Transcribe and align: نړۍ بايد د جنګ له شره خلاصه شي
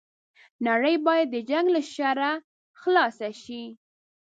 نړۍ 0.67 0.95
بايد 1.05 1.27
د 1.31 1.35
جنګ 1.49 1.65
له 1.75 1.81
شره 1.93 2.31
خلاصه 2.81 3.29
شي 3.43 3.63